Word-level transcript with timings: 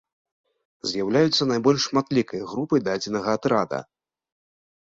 З'яўляюцца 0.91 1.47
найбольш 1.51 1.85
шматлікай 1.89 2.41
групай 2.55 2.79
дадзенага 2.89 3.29
атрада. 3.41 3.79